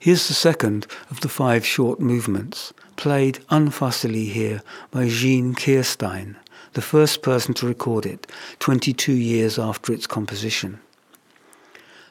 Here's 0.00 0.28
the 0.28 0.34
second 0.34 0.86
of 1.10 1.20
the 1.20 1.28
five 1.28 1.66
short 1.66 2.00
movements, 2.00 2.72
played 3.00 3.36
unfussily 3.50 4.26
here 4.26 4.60
by 4.90 5.08
Jeanne 5.08 5.54
Kirstein, 5.54 6.36
the 6.74 6.82
first 6.82 7.22
person 7.22 7.54
to 7.54 7.66
record 7.66 8.04
it 8.04 8.26
22 8.58 9.14
years 9.14 9.58
after 9.58 9.90
its 9.90 10.06
composition. 10.06 10.78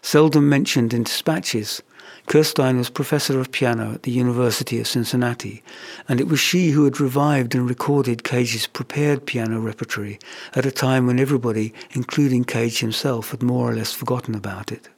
Seldom 0.02 0.49
mentioned 0.49 0.91
in 0.91 1.04
dispatches, 1.04 1.84
Kirstein 2.25 2.80
was 2.80 2.89
professor 2.89 3.39
of 3.39 3.52
piano 3.52 3.93
at 3.93 4.02
the 4.02 4.12
University 4.12 4.80
of 4.80 4.88
Cincinnati, 4.88 5.62
and 6.08 6.19
it 6.19 6.28
was 6.28 6.39
she 6.39 6.71
who 6.71 6.86
had 6.86 6.99
revived 6.99 7.54
and 7.54 7.69
recorded 7.69 8.23
Cage's 8.23 8.65
prepared 8.65 9.28
piano 9.28 9.60
repertory 9.60 10.17
at 10.56 10.65
a 10.65 10.71
time 10.71 11.06
when 11.06 11.19
everybody, 11.19 11.71
including 11.91 12.43
Cage 12.43 12.80
himself, 12.80 13.30
had 13.30 13.43
more 13.43 13.69
or 13.69 13.75
less 13.75 13.93
forgotten 13.93 14.34
about 14.34 14.71
it. 14.71 14.89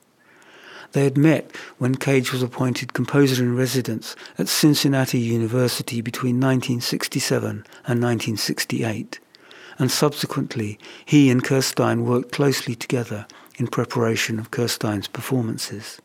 They 0.92 1.06
had 1.06 1.18
met 1.18 1.56
when 1.78 1.96
Cage 1.96 2.34
was 2.34 2.44
appointed 2.44 2.94
composer 2.94 3.44
in 3.44 3.56
residence 3.56 4.16
at 4.38 4.50
Cincinnati 4.50 5.20
University 5.20 6.02
between 6.02 6.36
1967 6.36 7.50
and 7.50 8.02
1968, 8.02 9.20
and 9.80 9.90
subsequently 9.90 10.78
he 11.06 11.30
and 11.30 11.44
Kirstein 11.44 12.04
worked 12.04 12.34
closely 12.34 12.76
together 12.76 13.26
in 13.58 13.68
preparation 13.68 14.38
of 14.38 14.52
Kirstein's 14.52 15.08
performances. 15.08 16.02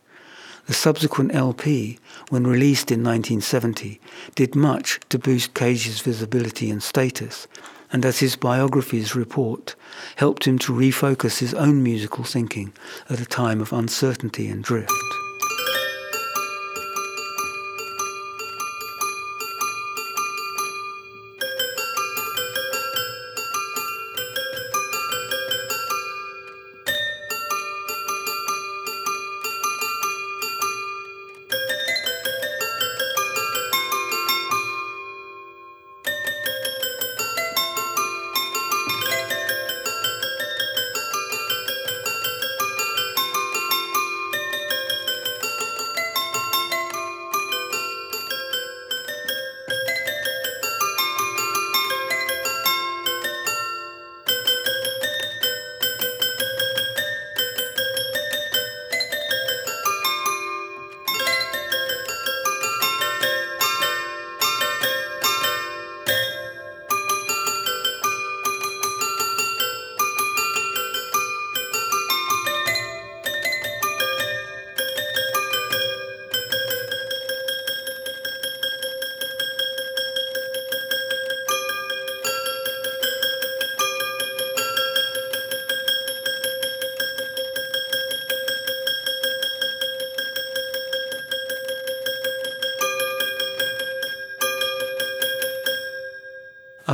The 0.66 0.74
subsequent 0.74 1.34
LP, 1.34 1.98
when 2.28 2.46
released 2.46 2.90
in 2.90 3.02
1970, 3.02 4.00
did 4.34 4.54
much 4.54 5.00
to 5.08 5.18
boost 5.18 5.54
Cage's 5.54 6.00
visibility 6.00 6.70
and 6.70 6.82
status, 6.82 7.46
and 7.92 8.04
as 8.04 8.18
his 8.18 8.36
biographies 8.36 9.14
report, 9.14 9.74
helped 10.16 10.46
him 10.46 10.58
to 10.58 10.72
refocus 10.72 11.38
his 11.38 11.54
own 11.54 11.82
musical 11.82 12.24
thinking 12.24 12.72
at 13.08 13.20
a 13.20 13.26
time 13.26 13.60
of 13.60 13.72
uncertainty 13.72 14.48
and 14.48 14.64
drift. 14.64 14.92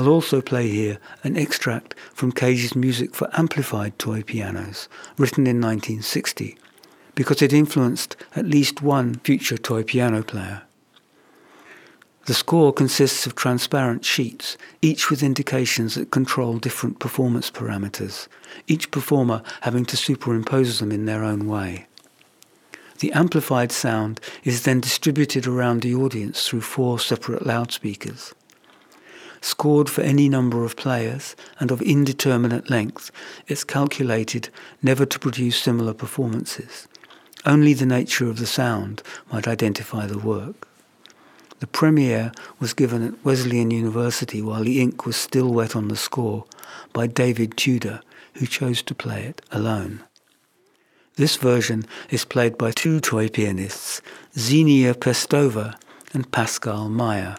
I'll 0.02 0.08
also 0.08 0.40
play 0.40 0.66
here 0.66 0.98
an 1.22 1.36
extract 1.36 1.94
from 2.12 2.32
Cage's 2.32 2.74
music 2.74 3.14
for 3.14 3.30
amplified 3.34 4.00
toy 4.00 4.24
pianos, 4.24 4.88
written 5.16 5.46
in 5.46 5.60
1960, 5.60 6.58
because 7.14 7.40
it 7.40 7.52
influenced 7.52 8.16
at 8.34 8.44
least 8.44 8.82
one 8.82 9.20
future 9.20 9.56
toy 9.56 9.84
piano 9.84 10.24
player. 10.24 10.62
The 12.26 12.34
score 12.34 12.72
consists 12.72 13.28
of 13.28 13.36
transparent 13.36 14.04
sheets, 14.04 14.58
each 14.80 15.08
with 15.08 15.22
indications 15.22 15.94
that 15.94 16.10
control 16.10 16.58
different 16.58 16.98
performance 16.98 17.48
parameters, 17.48 18.26
each 18.66 18.90
performer 18.90 19.40
having 19.60 19.84
to 19.84 19.96
superimpose 19.96 20.80
them 20.80 20.90
in 20.90 21.04
their 21.04 21.22
own 21.22 21.46
way. 21.46 21.86
The 22.98 23.12
amplified 23.12 23.70
sound 23.70 24.20
is 24.42 24.64
then 24.64 24.80
distributed 24.80 25.46
around 25.46 25.82
the 25.82 25.94
audience 25.94 26.48
through 26.48 26.62
four 26.62 26.98
separate 26.98 27.46
loudspeakers 27.46 28.34
scored 29.42 29.90
for 29.90 30.00
any 30.00 30.28
number 30.28 30.64
of 30.64 30.76
players 30.76 31.36
and 31.60 31.70
of 31.70 31.82
indeterminate 31.82 32.70
length, 32.70 33.10
it's 33.46 33.64
calculated 33.64 34.48
never 34.80 35.04
to 35.04 35.18
produce 35.18 35.60
similar 35.60 35.92
performances. 35.92 36.88
Only 37.44 37.74
the 37.74 37.86
nature 37.86 38.30
of 38.30 38.38
the 38.38 38.46
sound 38.46 39.02
might 39.30 39.48
identify 39.48 40.06
the 40.06 40.18
work. 40.18 40.68
The 41.58 41.66
premiere 41.66 42.32
was 42.58 42.72
given 42.72 43.06
at 43.06 43.24
Wesleyan 43.24 43.70
University 43.70 44.40
while 44.40 44.64
the 44.64 44.80
ink 44.80 45.04
was 45.04 45.16
still 45.16 45.52
wet 45.52 45.76
on 45.76 45.88
the 45.88 45.96
score 45.96 46.44
by 46.92 47.06
David 47.06 47.56
Tudor, 47.56 48.00
who 48.34 48.46
chose 48.46 48.82
to 48.82 48.94
play 48.94 49.24
it 49.24 49.42
alone. 49.50 50.02
This 51.16 51.36
version 51.36 51.84
is 52.10 52.24
played 52.24 52.56
by 52.56 52.70
two 52.70 52.98
toy 52.98 53.28
pianists, 53.28 54.00
Xenia 54.38 54.94
Pestova 54.94 55.76
and 56.14 56.30
Pascal 56.32 56.88
Meyer. 56.88 57.36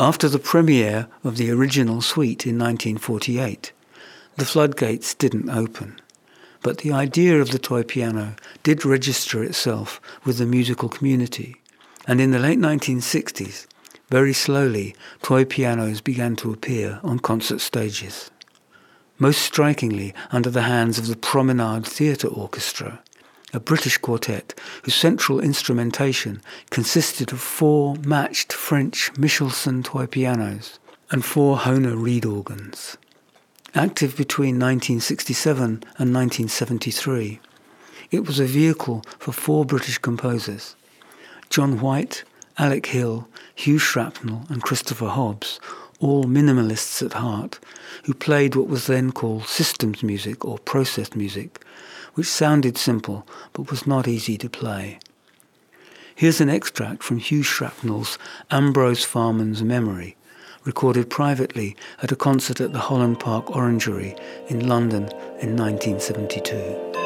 After 0.00 0.28
the 0.28 0.40
premiere 0.40 1.06
of 1.22 1.36
the 1.36 1.52
original 1.52 2.02
suite 2.02 2.46
in 2.46 2.58
1948, 2.58 3.70
the 4.36 4.44
floodgates 4.44 5.14
didn't 5.14 5.48
open. 5.48 6.00
But 6.62 6.78
the 6.78 6.90
idea 6.90 7.40
of 7.40 7.52
the 7.52 7.60
toy 7.60 7.84
piano 7.84 8.34
did 8.64 8.84
register 8.84 9.44
itself 9.44 10.00
with 10.24 10.38
the 10.38 10.46
musical 10.46 10.88
community, 10.88 11.56
and 12.08 12.20
in 12.20 12.32
the 12.32 12.40
late 12.40 12.58
1960s, 12.58 13.68
very 14.10 14.32
slowly, 14.32 14.96
toy 15.22 15.44
pianos 15.44 16.00
began 16.00 16.34
to 16.36 16.52
appear 16.52 16.98
on 17.04 17.20
concert 17.20 17.60
stages. 17.60 18.32
Most 19.18 19.42
strikingly, 19.42 20.12
under 20.32 20.50
the 20.50 20.62
hands 20.62 20.98
of 20.98 21.06
the 21.06 21.16
Promenade 21.16 21.86
Theatre 21.86 22.28
Orchestra, 22.28 23.00
a 23.54 23.60
British 23.60 23.98
quartet 23.98 24.58
whose 24.82 24.94
central 24.94 25.40
instrumentation 25.40 26.42
consisted 26.70 27.32
of 27.32 27.40
four 27.40 27.96
matched 28.04 28.52
French 28.52 29.12
Michelsonne 29.14 29.84
toy 29.84 30.06
pianos 30.06 30.78
and 31.10 31.24
four 31.24 31.58
Hohner 31.58 32.00
reed 32.00 32.24
organs 32.24 32.96
active 33.74 34.16
between 34.16 34.54
1967 34.54 35.64
and 35.64 36.14
1973. 36.14 37.40
It 38.10 38.26
was 38.26 38.38
a 38.38 38.44
vehicle 38.44 39.02
for 39.18 39.32
four 39.32 39.64
British 39.64 39.98
composers 39.98 40.76
John 41.50 41.80
White, 41.80 42.24
Alec 42.58 42.86
Hill, 42.86 43.28
Hugh 43.54 43.78
Shrapnel, 43.78 44.42
and 44.48 44.62
Christopher 44.62 45.08
Hobbs, 45.08 45.60
all 46.00 46.24
minimalists 46.24 47.04
at 47.04 47.14
heart, 47.14 47.58
who 48.04 48.14
played 48.14 48.54
what 48.54 48.68
was 48.68 48.86
then 48.86 49.12
called 49.12 49.46
systems 49.46 50.02
music 50.02 50.44
or 50.44 50.58
process 50.58 51.14
music, 51.14 51.63
which 52.14 52.26
sounded 52.26 52.76
simple 52.78 53.26
but 53.52 53.70
was 53.70 53.86
not 53.86 54.08
easy 54.08 54.36
to 54.38 54.48
play. 54.48 54.98
Here's 56.14 56.40
an 56.40 56.48
extract 56.48 57.02
from 57.02 57.18
Hugh 57.18 57.42
Shrapnel's 57.42 58.18
Ambrose 58.50 59.04
Farman's 59.04 59.62
Memory, 59.62 60.16
recorded 60.64 61.10
privately 61.10 61.76
at 62.02 62.12
a 62.12 62.16
concert 62.16 62.60
at 62.60 62.72
the 62.72 62.78
Holland 62.78 63.20
Park 63.20 63.50
Orangery 63.50 64.16
in 64.48 64.68
London 64.68 65.08
in 65.40 65.56
1972. 65.56 67.03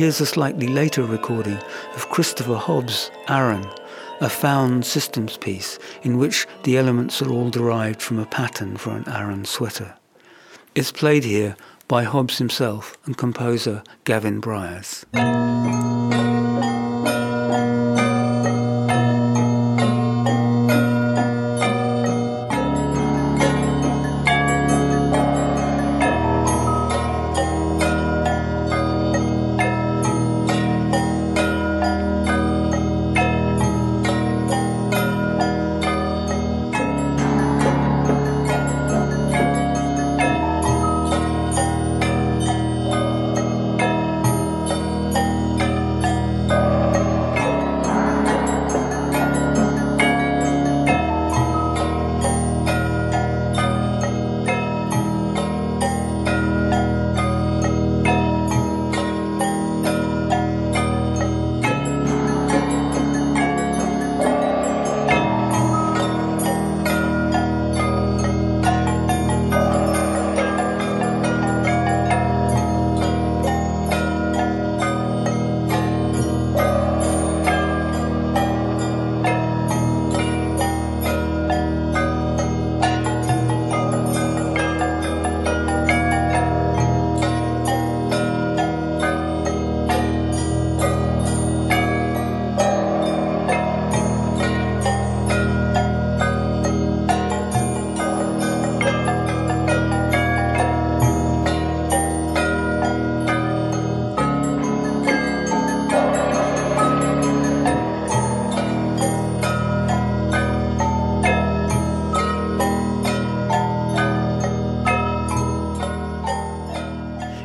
Here's 0.00 0.22
a 0.22 0.24
slightly 0.24 0.66
later 0.66 1.04
recording 1.04 1.58
of 1.94 2.08
Christopher 2.08 2.54
Hobbs' 2.54 3.10
Aran, 3.28 3.66
a 4.22 4.30
found 4.30 4.86
systems 4.86 5.36
piece 5.36 5.78
in 6.02 6.16
which 6.16 6.46
the 6.62 6.78
elements 6.78 7.20
are 7.20 7.28
all 7.28 7.50
derived 7.50 8.00
from 8.00 8.18
a 8.18 8.24
pattern 8.24 8.78
for 8.78 8.92
an 8.92 9.06
Aran 9.06 9.44
sweater. 9.44 9.98
It's 10.74 10.90
played 10.90 11.24
here 11.24 11.54
by 11.86 12.04
Hobbs 12.04 12.38
himself 12.38 12.96
and 13.04 13.18
composer 13.18 13.82
Gavin 14.04 14.40
Bryars. 14.40 15.04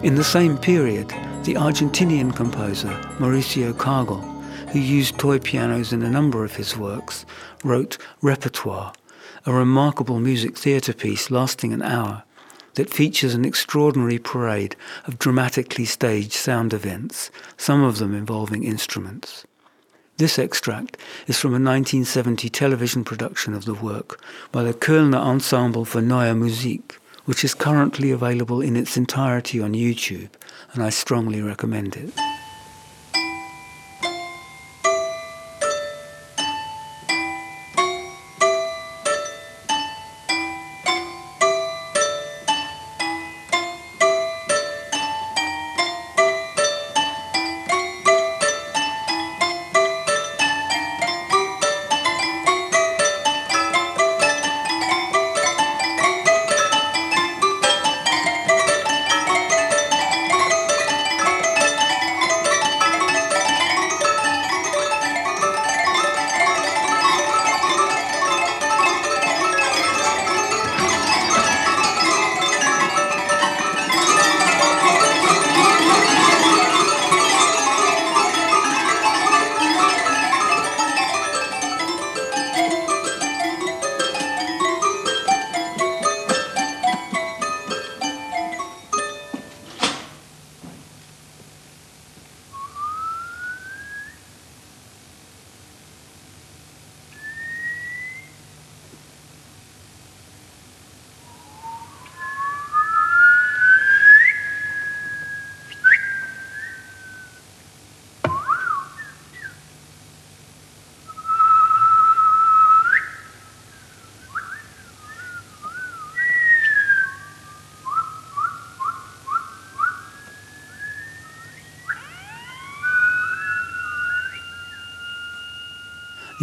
In 0.05 0.13
the 0.13 0.23
same 0.23 0.59
period, 0.59 1.09
the 1.45 1.55
Argentinian 1.55 2.31
composer 2.35 2.91
Mauricio 3.17 3.73
Kagel, 3.73 4.21
who 4.69 4.77
used 4.77 5.17
toy 5.17 5.39
pianos 5.39 5.91
in 5.91 6.03
a 6.03 6.09
number 6.11 6.45
of 6.45 6.57
his 6.57 6.77
works, 6.77 7.25
wrote 7.63 7.97
Repertoire, 8.21 8.93
a 9.47 9.51
remarkable 9.51 10.19
music 10.19 10.59
theatre 10.59 10.93
piece 10.93 11.31
lasting 11.31 11.73
an 11.73 11.81
hour 11.81 12.21
that 12.75 12.93
features 12.93 13.33
an 13.33 13.45
extraordinary 13.45 14.19
parade 14.19 14.75
of 15.07 15.17
dramatically 15.17 15.85
staged 15.85 16.33
sound 16.33 16.71
events, 16.71 17.31
some 17.57 17.83
of 17.83 17.97
them 17.97 18.13
involving 18.13 18.63
instruments. 18.63 19.43
This 20.17 20.37
extract 20.37 20.97
is 21.25 21.39
from 21.39 21.49
a 21.49 21.53
1970 21.53 22.47
television 22.49 23.03
production 23.03 23.55
of 23.55 23.65
the 23.65 23.73
work 23.73 24.23
by 24.51 24.61
the 24.61 24.75
Kölner 24.75 25.17
Ensemble 25.17 25.83
für 25.83 26.03
Neue 26.03 26.35
Musik, 26.35 26.99
which 27.25 27.43
is 27.43 27.53
currently 27.53 28.11
available 28.11 28.61
in 28.61 28.75
its 28.75 28.97
entirety 28.97 29.61
on 29.61 29.73
YouTube, 29.73 30.29
and 30.73 30.83
I 30.83 30.89
strongly 30.89 31.41
recommend 31.41 31.95
it. 31.95 32.34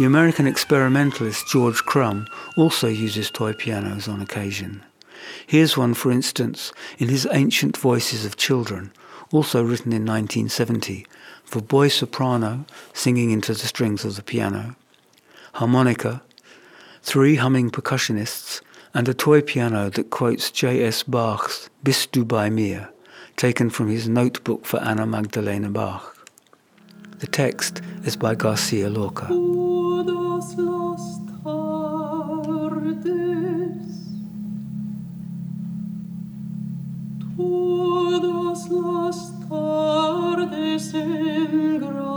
The 0.03 0.07
American 0.07 0.47
experimentalist 0.47 1.47
George 1.47 1.85
Crumb 1.85 2.27
also 2.57 2.89
uses 2.89 3.31
toy 3.31 3.53
pianos 3.53 4.09
on 4.09 4.19
occasion. 4.19 4.83
Here's 5.47 5.77
one, 5.77 5.93
for 5.93 6.11
instance, 6.11 6.73
in 6.97 7.07
his 7.07 7.25
Ancient 7.31 7.77
Voices 7.77 8.25
of 8.25 8.35
Children, 8.35 8.91
also 9.31 9.63
written 9.63 9.93
in 9.93 10.05
1970, 10.05 11.07
for 11.45 11.61
boy 11.61 11.87
soprano 11.87 12.65
singing 12.91 13.31
into 13.31 13.53
the 13.53 13.59
strings 13.59 14.03
of 14.03 14.17
the 14.17 14.23
piano, 14.23 14.75
harmonica, 15.53 16.21
three 17.01 17.37
humming 17.37 17.71
percussionists, 17.71 18.61
and 18.93 19.07
a 19.07 19.13
toy 19.13 19.39
piano 19.39 19.89
that 19.89 20.09
quotes 20.09 20.51
J.S. 20.51 21.03
Bach's 21.03 21.69
Bist 21.81 22.11
du 22.11 22.25
bei 22.25 22.49
mir, 22.49 22.89
taken 23.37 23.69
from 23.69 23.87
his 23.87 24.09
notebook 24.09 24.65
for 24.65 24.81
Anna 24.81 25.05
Magdalena 25.05 25.69
Bach. 25.69 26.27
The 27.19 27.27
text 27.27 27.81
is 28.03 28.17
by 28.17 28.35
Garcia 28.35 28.89
Lorca. 28.89 29.72
Todos 37.35 38.69
las 38.69 39.33
tardes 39.49 40.93
en 40.93 41.79
gracia. 41.79 42.12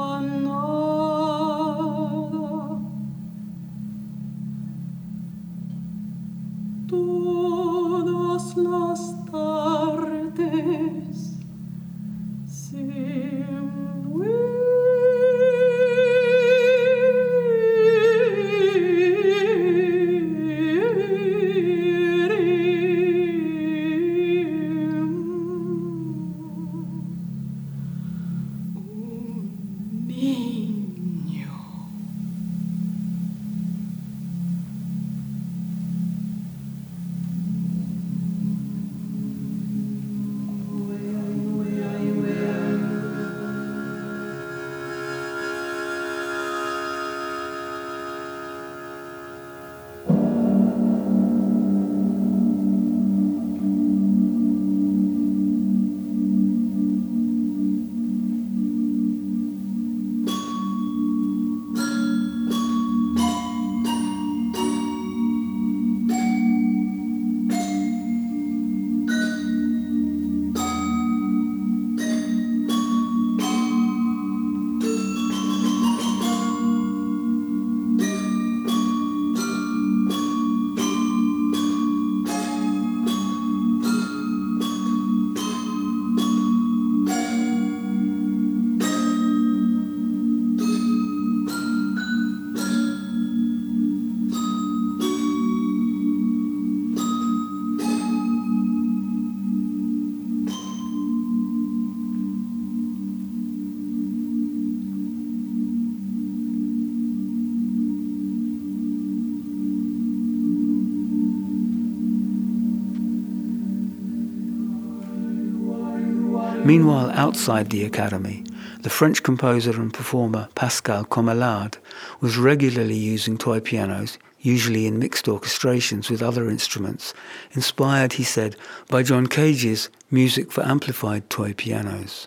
Meanwhile, 116.66 117.12
outside 117.12 117.70
the 117.70 117.84
Academy, 117.84 118.42
the 118.80 118.90
French 118.90 119.22
composer 119.22 119.70
and 119.80 119.94
performer 119.94 120.48
Pascal 120.56 121.04
Comelade 121.04 121.76
was 122.20 122.36
regularly 122.36 122.96
using 122.96 123.38
toy 123.38 123.60
pianos, 123.60 124.18
usually 124.40 124.88
in 124.88 124.98
mixed 124.98 125.26
orchestrations 125.26 126.10
with 126.10 126.24
other 126.24 126.50
instruments, 126.50 127.14
inspired, 127.52 128.14
he 128.14 128.24
said, 128.24 128.56
by 128.88 129.04
John 129.04 129.28
Cage's 129.28 129.90
music 130.10 130.50
for 130.50 130.66
amplified 130.66 131.30
toy 131.30 131.52
pianos. 131.52 132.26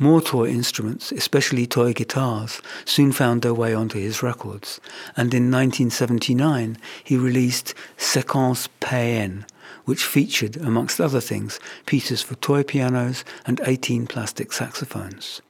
More 0.00 0.20
toy 0.20 0.48
instruments, 0.48 1.12
especially 1.12 1.64
toy 1.64 1.92
guitars, 1.92 2.60
soon 2.84 3.12
found 3.12 3.42
their 3.42 3.54
way 3.54 3.72
onto 3.72 4.00
his 4.00 4.20
records, 4.20 4.80
and 5.16 5.32
in 5.32 5.52
1979 5.52 6.76
he 7.04 7.16
released 7.16 7.72
Séquence 7.96 8.66
PN, 8.80 9.44
which 9.86 10.04
featured, 10.04 10.56
amongst 10.58 11.00
other 11.00 11.20
things, 11.20 11.58
pieces 11.86 12.20
for 12.20 12.34
toy 12.36 12.62
pianos 12.62 13.24
and 13.46 13.60
18 13.64 14.06
plastic 14.06 14.52
saxophones. 14.52 15.40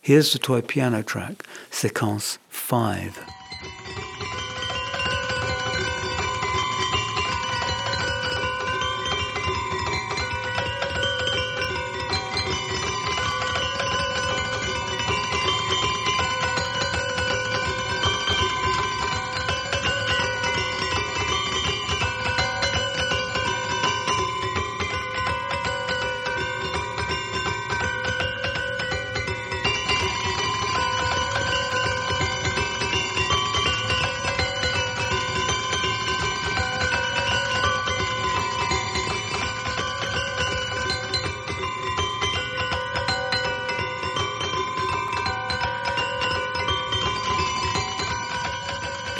Here's 0.00 0.32
the 0.32 0.40
toy 0.40 0.62
piano 0.62 1.02
track, 1.02 1.44
Séquence 1.70 2.38
5. 2.48 3.41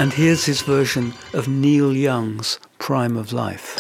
And 0.03 0.13
here's 0.13 0.45
his 0.47 0.63
version 0.63 1.15
of 1.33 1.47
Neil 1.47 1.95
Young's 1.97 2.59
Prime 2.81 3.17
of 3.17 3.33
Life. 3.33 3.79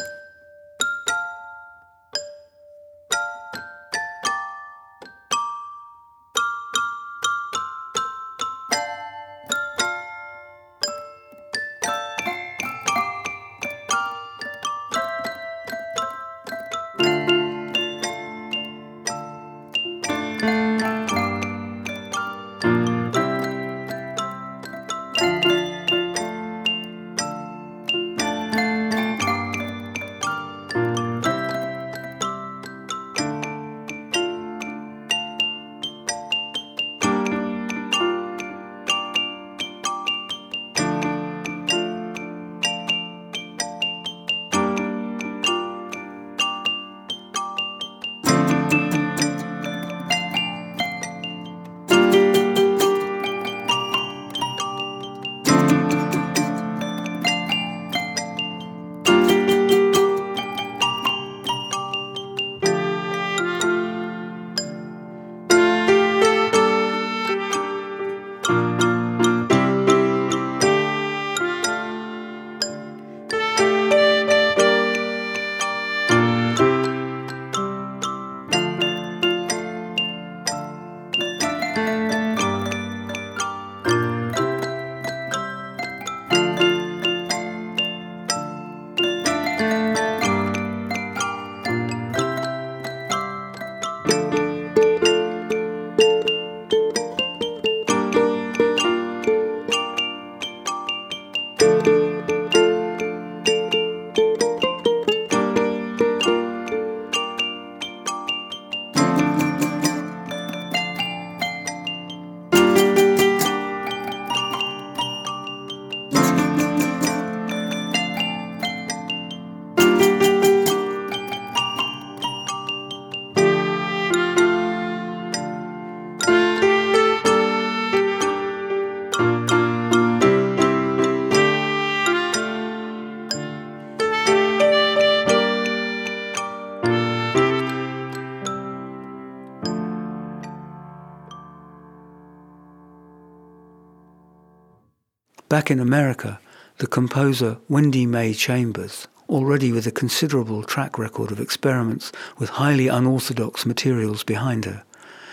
Back 145.52 145.70
in 145.70 145.80
America, 145.80 146.40
the 146.78 146.86
composer 146.86 147.58
Wendy 147.68 148.06
Mae 148.06 148.32
Chambers, 148.32 149.06
already 149.28 149.70
with 149.70 149.86
a 149.86 149.90
considerable 149.90 150.62
track 150.62 150.98
record 150.98 151.30
of 151.30 151.38
experiments 151.38 152.10
with 152.38 152.48
highly 152.48 152.88
unorthodox 152.88 153.66
materials 153.66 154.24
behind 154.24 154.64
her, 154.64 154.82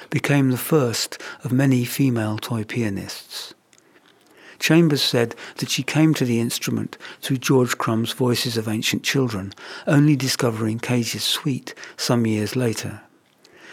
became 0.09 0.51
the 0.51 0.57
first 0.57 1.22
of 1.45 1.53
many 1.53 1.86
female 1.86 2.38
toy 2.38 2.65
pianists. 2.65 3.53
Chambers 4.59 5.01
said 5.01 5.36
that 5.55 5.70
she 5.70 5.84
came 5.84 6.13
to 6.15 6.26
the 6.26 6.41
instrument 6.41 6.97
through 7.22 7.38
George 7.38 7.78
Crumb's 7.78 8.11
Voices 8.11 8.57
of 8.57 8.67
Ancient 8.67 9.03
Children, 9.03 9.53
only 9.88 10.17
discovering 10.17 10.80
Cage's 10.80 11.24
suite 11.24 11.74
some 11.95 12.28
years 12.28 12.57
later. 12.57 12.99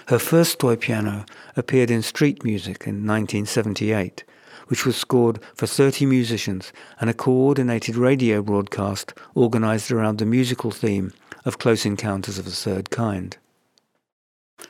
Her 0.06 0.20
first 0.20 0.60
toy 0.60 0.76
piano 0.76 1.26
appeared 1.56 1.90
in 1.90 2.02
Street 2.02 2.44
Music 2.44 2.86
in 2.86 3.04
1978 3.04 4.22
which 4.66 4.84
was 4.84 4.96
scored 4.96 5.40
for 5.54 5.66
30 5.66 6.06
musicians 6.06 6.72
and 7.00 7.08
a 7.08 7.14
coordinated 7.14 7.96
radio 7.96 8.42
broadcast 8.42 9.14
organized 9.34 9.90
around 9.90 10.18
the 10.18 10.26
musical 10.26 10.70
theme 10.70 11.12
of 11.44 11.58
Close 11.58 11.86
Encounters 11.86 12.38
of 12.38 12.44
the 12.44 12.50
Third 12.50 12.90
Kind. 12.90 13.36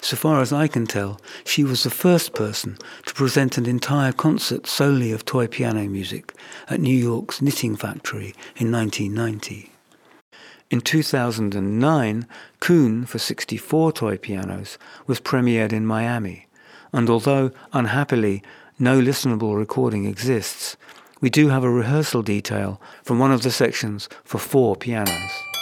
So 0.01 0.17
far 0.17 0.41
as 0.41 0.53
I 0.53 0.69
can 0.69 0.87
tell, 0.87 1.21
she 1.45 1.65
was 1.65 1.83
the 1.83 1.91
first 1.91 2.35
person 2.35 2.77
to 3.07 3.15
present 3.15 3.57
an 3.57 3.67
entire 3.67 4.13
concert 4.13 4.67
solely 4.67 5.13
of 5.13 5.25
toy 5.25 5.47
piano 5.47 5.89
music 5.89 6.35
at 6.69 6.81
New 6.81 6.97
York's 6.97 7.41
Knitting 7.41 7.77
Factory 7.77 8.35
in 8.57 8.71
1990. 8.71 9.71
In 10.69 10.81
2009, 10.81 12.27
Kun 12.59 13.07
for 13.07 13.19
64 13.19 13.93
toy 13.93 14.17
pianos 14.19 14.79
was 15.07 15.21
premiered 15.21 15.73
in 15.73 15.87
Miami, 15.87 16.49
and 16.93 17.09
although 17.09 17.53
unhappily 17.73 18.43
no 18.79 19.01
listenable 19.01 19.57
recording 19.57 20.05
exists, 20.05 20.77
we 21.21 21.31
do 21.31 21.49
have 21.49 21.65
a 21.65 21.71
rehearsal 21.71 22.23
detail 22.23 22.81
from 23.03 23.19
one 23.19 23.33
of 23.33 23.43
the 23.43 23.51
sections 23.51 24.09
for 24.25 24.39
four 24.39 24.77
pianos. 24.77 25.56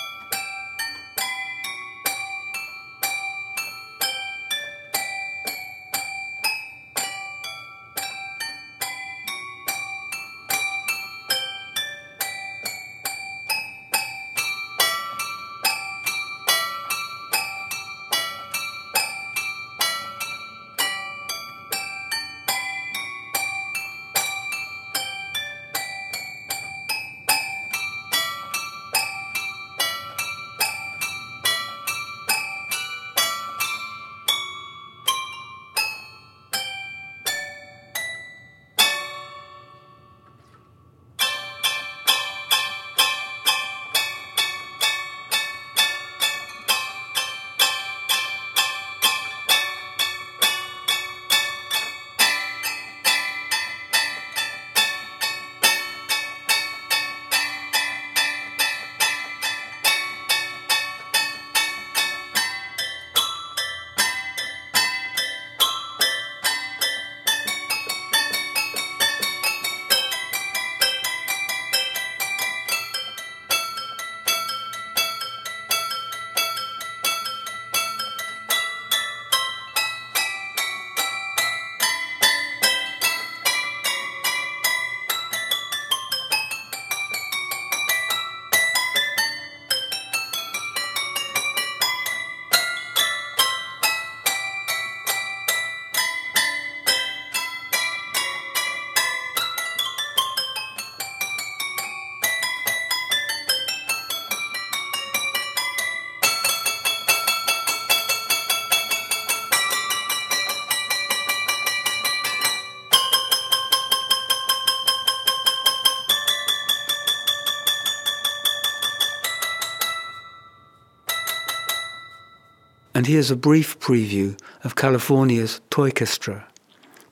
And 123.04 123.10
here's 123.10 123.30
a 123.30 123.36
brief 123.36 123.78
preview 123.80 124.40
of 124.62 124.76
California's 124.76 125.60
Toychestra. 125.70 126.44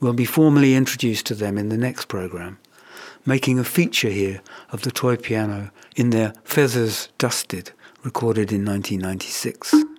We'll 0.00 0.14
be 0.14 0.24
formally 0.24 0.74
introduced 0.74 1.26
to 1.26 1.34
them 1.34 1.58
in 1.58 1.68
the 1.68 1.76
next 1.76 2.06
program, 2.08 2.58
making 3.26 3.58
a 3.58 3.64
feature 3.64 4.08
here 4.08 4.40
of 4.70 4.84
the 4.84 4.90
toy 4.90 5.16
piano 5.16 5.70
in 5.94 6.08
their 6.08 6.32
Feathers 6.44 7.10
Dusted, 7.18 7.72
recorded 8.04 8.52
in 8.52 8.64
1996. 8.64 9.91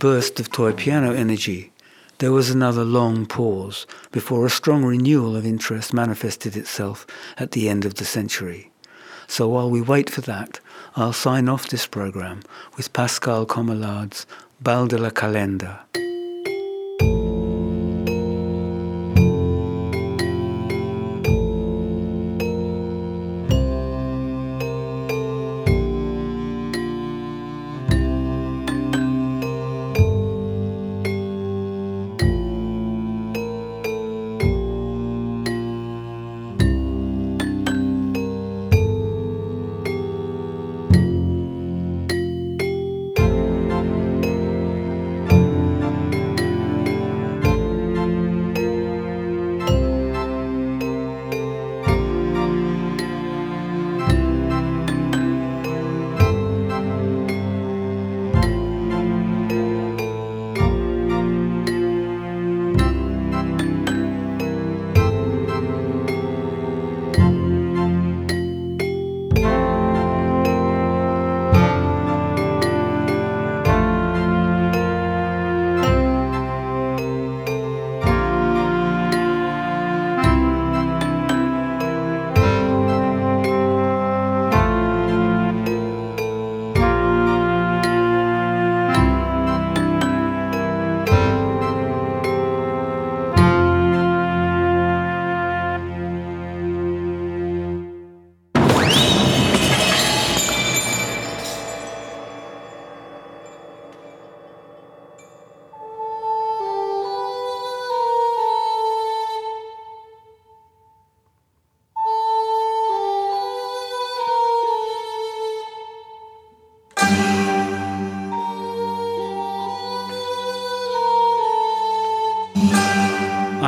Burst 0.00 0.40
of 0.40 0.50
toy 0.50 0.72
piano 0.72 1.12
energy, 1.12 1.72
there 2.20 2.32
was 2.32 2.48
another 2.48 2.84
long 2.84 3.26
pause 3.26 3.86
before 4.12 4.46
a 4.46 4.50
strong 4.50 4.82
renewal 4.82 5.36
of 5.36 5.44
interest 5.44 5.92
manifested 5.92 6.56
itself 6.56 7.06
at 7.36 7.50
the 7.50 7.68
end 7.68 7.84
of 7.84 7.96
the 7.96 8.06
century. 8.06 8.70
So 9.26 9.46
while 9.46 9.68
we 9.68 9.82
wait 9.82 10.08
for 10.08 10.22
that, 10.22 10.58
I'll 10.96 11.12
sign 11.12 11.50
off 11.50 11.68
this 11.68 11.86
program 11.86 12.40
with 12.78 12.94
Pascal 12.94 13.44
Comelade's 13.44 14.24
Bal 14.62 14.86
de 14.86 14.96
la 14.96 15.10
Calenda. 15.10 15.80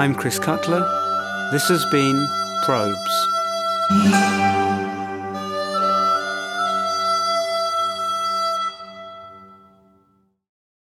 I'm 0.02 0.16
Chris 0.16 0.36
Cutler. 0.40 0.80
This 1.52 1.68
has 1.68 1.86
been 1.86 2.26
Probes. 2.64 4.41